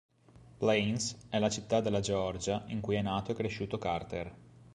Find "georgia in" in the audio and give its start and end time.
1.99-2.81